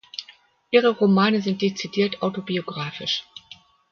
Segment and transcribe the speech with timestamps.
[0.71, 3.23] Ihre Romane sind dezidiert autobiografisch.